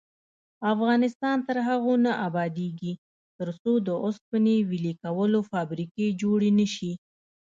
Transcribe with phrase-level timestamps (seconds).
[0.73, 2.93] افغانستان تر هغو نه ابادیږي،
[3.37, 6.93] ترڅو د اوسپنې ویلې کولو فابریکې جوړې نشي.